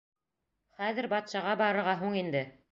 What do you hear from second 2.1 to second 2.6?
инде.